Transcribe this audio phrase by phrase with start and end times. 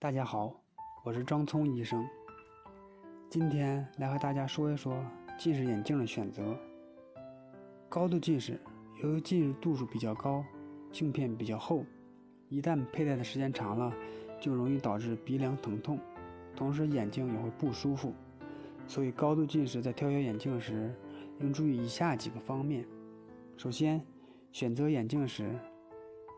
[0.00, 0.54] 大家好，
[1.02, 2.08] 我是张聪医生。
[3.28, 5.04] 今天来和大家说一说
[5.36, 6.56] 近视眼镜的选择。
[7.88, 8.60] 高度近视，
[9.02, 10.44] 由于近视度数比较高，
[10.92, 11.84] 镜片比较厚，
[12.48, 13.92] 一旦佩戴的时间长了，
[14.40, 15.98] 就容易导致鼻梁疼痛，
[16.54, 18.14] 同时眼睛也会不舒服。
[18.86, 20.94] 所以，高度近视在挑选眼镜时，
[21.40, 22.86] 应注意以下几个方面。
[23.56, 24.00] 首先，
[24.52, 25.50] 选择眼镜时，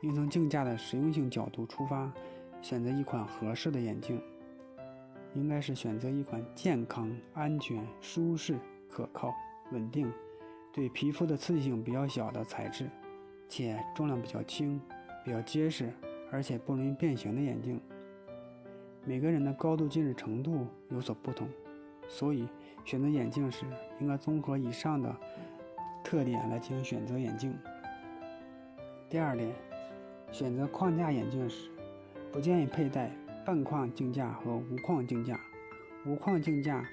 [0.00, 2.10] 应从镜架的实用性角度出发。
[2.62, 4.20] 选择一款合适的眼镜，
[5.34, 8.58] 应该是选择一款健康、安全、舒适、
[8.88, 9.34] 可靠、
[9.72, 10.12] 稳定，
[10.72, 12.88] 对皮肤的刺激性比较小的材质，
[13.48, 14.80] 且重量比较轻、
[15.24, 15.92] 比较结实，
[16.30, 17.80] 而且不容易变形的眼镜。
[19.04, 21.48] 每个人的高度近视程度有所不同，
[22.06, 22.46] 所以
[22.84, 23.64] 选择眼镜时
[23.98, 25.16] 应该综合以上的
[26.04, 27.56] 特点来进行选择眼镜。
[29.08, 29.50] 第二点，
[30.30, 31.70] 选择框架眼镜时。
[32.32, 33.10] 不建议佩戴
[33.44, 35.38] 半框镜架和无框镜架。
[36.06, 36.84] 无框镜架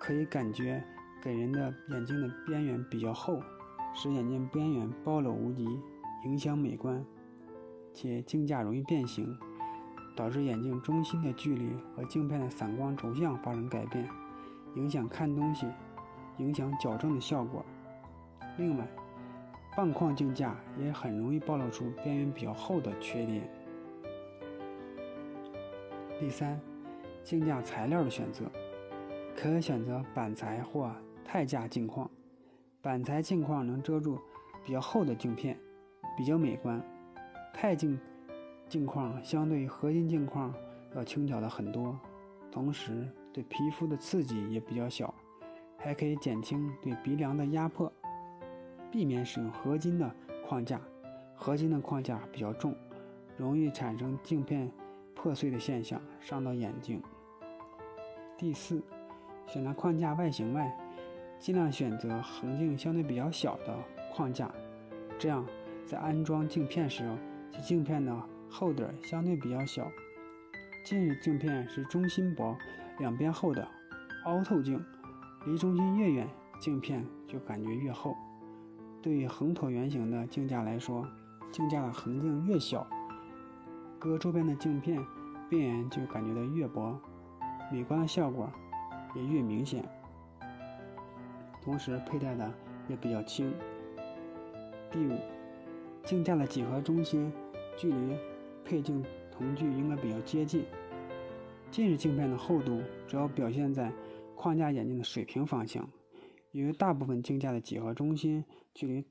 [0.00, 0.82] 可以感觉
[1.22, 3.40] 给人的眼睛的边缘比较厚，
[3.94, 5.78] 使眼睛边缘暴露无遗，
[6.24, 7.04] 影响美观。
[7.92, 9.36] 且镜架容易变形，
[10.16, 14.08] 导致眼镜中心的距离和镜片的散光轴向发生改变，
[14.74, 15.66] 影响看东西，
[16.38, 17.64] 影响矫正的效果。
[18.56, 18.86] 另外，
[19.76, 23.48] 半框镜架也很容易暴露出边缘比较厚的缺点。
[26.18, 26.58] 第三，
[27.22, 28.50] 镜架材料的选择，
[29.36, 30.90] 可选择板材或
[31.26, 32.10] 钛架镜框。
[32.80, 34.18] 板材镜框能遮住
[34.64, 35.58] 比较厚的镜片，
[36.16, 36.82] 比较美观。
[37.52, 37.98] 钛镜
[38.66, 40.54] 镜框相对于合金镜框
[40.94, 41.98] 要轻巧的很多，
[42.50, 45.14] 同时对皮肤的刺激也比较小，
[45.76, 47.92] 还可以减轻对鼻梁的压迫。
[48.90, 50.10] 避免使用合金的
[50.46, 50.80] 框架，
[51.34, 52.74] 合金的框架比较重，
[53.36, 54.72] 容易产生镜片。
[55.16, 57.02] 破碎的现象伤到眼睛。
[58.36, 58.80] 第四，
[59.46, 60.78] 选择框架外形外，
[61.40, 63.76] 尽量选择横径相对比较小的
[64.12, 64.48] 框架，
[65.18, 65.44] 这样
[65.86, 67.10] 在安装镜片时，
[67.50, 68.14] 其镜片的
[68.50, 69.90] 厚底相对比较小。
[70.84, 72.56] 近视镜片是中心薄、
[72.98, 73.66] 两边厚的
[74.26, 74.78] 凹透镜，
[75.46, 76.28] 离中心越远，
[76.60, 78.14] 镜片就感觉越厚。
[79.02, 81.08] 对于横椭圆形的镜架来说，
[81.50, 82.86] 镜架的横径越小。
[83.98, 85.04] 隔周边的镜片
[85.48, 87.00] 边缘就感觉到越薄，
[87.72, 88.52] 美观的效果
[89.14, 89.84] 也越明显。
[91.62, 92.52] 同时佩戴的
[92.88, 93.52] 也比较轻。
[94.90, 95.18] 第五，
[96.04, 97.32] 镜架的几何中心
[97.76, 98.16] 距离
[98.64, 100.64] 配镜瞳距应该比较接近。
[101.70, 103.92] 近视镜片的厚度主要表现在
[104.36, 105.88] 框架眼镜的水平方向。
[106.52, 109.04] 由于大部分镜架的几何中心距离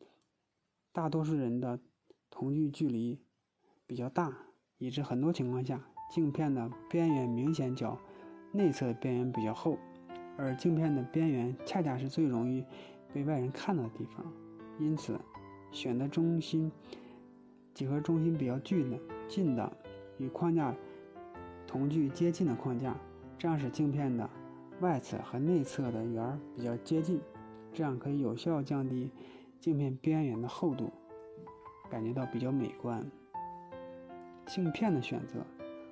[0.93, 1.79] 大多数人的
[2.29, 3.21] 瞳距距离
[3.85, 4.44] 比较大。
[4.77, 7.97] 以致很多情况下，镜片的边缘明显较
[8.51, 9.77] 内侧边缘比较厚，
[10.37, 12.63] 而镜片的边缘恰恰是最容易
[13.13, 14.25] 被外人看到的地方。
[14.79, 15.19] 因此，
[15.71, 16.71] 选择中心
[17.73, 19.71] 几何中心比较近的、近的
[20.17, 20.75] 与框架
[21.65, 22.95] 同距接近的框架，
[23.37, 24.29] 这样使镜片的
[24.81, 27.21] 外侧和内侧的缘比较接近，
[27.73, 29.09] 这样可以有效降低
[29.59, 30.91] 镜片边缘的厚度，
[31.89, 33.09] 感觉到比较美观。
[34.45, 35.39] 镜片的选择，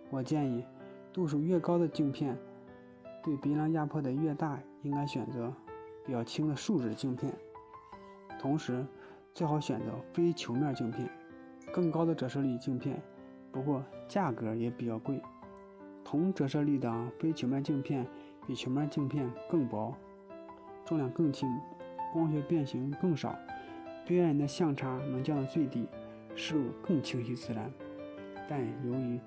[0.09, 0.63] 我建议
[1.11, 2.37] 度数越高的镜片，
[3.23, 5.53] 对鼻梁压迫的越大，应该选择
[6.05, 7.33] 比较轻的树脂镜片。
[8.39, 8.85] 同时，
[9.33, 11.09] 最好选择非球面镜片，
[11.73, 13.01] 更高的折射率镜片，
[13.51, 15.21] 不过价格也比较贵。
[16.03, 18.05] 同折射率的非球面镜片
[18.45, 19.95] 比球面镜片更薄，
[20.85, 21.49] 重量更轻，
[22.11, 23.35] 光学变形更少，
[24.05, 25.87] 边缘的相差能降到最低，
[26.35, 27.71] 视物更清晰自然。
[28.53, 29.19] 但由于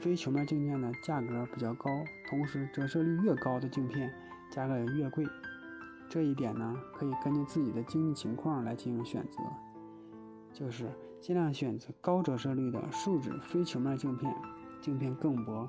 [0.00, 1.90] 非球面镜片的价格比较高，
[2.30, 4.10] 同时折射率越高的镜片
[4.50, 5.26] 价格也越贵。
[6.08, 9.42] 这一点呢，可以根据自己的经济情况来进行选择，
[10.54, 10.88] 就是
[11.20, 14.34] 尽量选择高折射率的树脂非球面镜片，
[14.80, 15.68] 镜片更薄，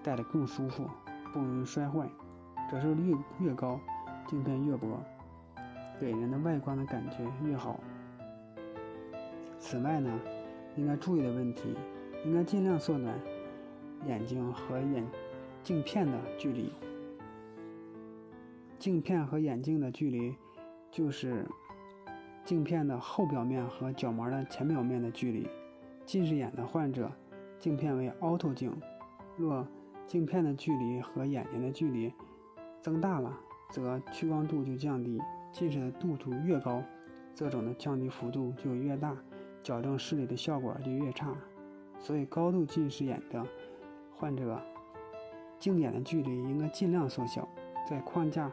[0.00, 0.88] 戴的更舒服，
[1.32, 2.08] 不容易摔坏。
[2.70, 3.80] 折射率越高，
[4.28, 5.02] 镜片越薄，
[6.00, 7.80] 给人的外观的感觉越好。
[9.58, 10.20] 此外呢，
[10.76, 11.74] 应该注意的问题。
[12.24, 13.18] 应该尽量缩短
[14.06, 15.06] 眼睛和眼
[15.62, 16.72] 镜片的距离。
[18.78, 20.34] 镜片和眼镜的距离，
[20.90, 21.46] 就是
[22.44, 25.46] 镜片的后表面和角膜的前表面的距离。
[26.06, 27.12] 近视眼的患者，
[27.58, 28.72] 镜片为凹透镜，
[29.36, 29.66] 若
[30.06, 32.12] 镜片的距离和眼睛的距离
[32.80, 33.38] 增大了，
[33.70, 35.20] 则屈光度就降低。
[35.52, 36.82] 近视的度数越高，
[37.34, 39.16] 这种的降低幅度就越大，
[39.62, 41.36] 矫正视力的效果就越差。
[42.00, 43.46] 所以，高度近视眼的
[44.16, 44.60] 患者
[45.58, 47.46] 镜眼的距离应该尽量缩小，
[47.88, 48.50] 在框架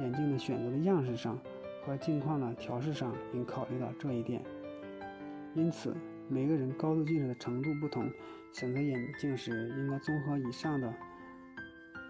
[0.00, 1.38] 眼镜的选择的样式上
[1.84, 4.42] 和镜框的调试上应考虑到这一点。
[5.54, 5.94] 因此，
[6.28, 8.10] 每个人高度近视的程度不同，
[8.52, 10.92] 选择眼镜时应该综合以上的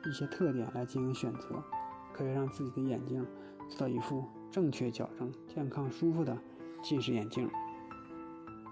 [0.08, 1.62] 一些特点来进行选择，
[2.12, 3.26] 可以让自己的眼睛
[3.68, 6.38] 做到一副正确矫正、健康舒服的
[6.82, 7.50] 近视眼镜。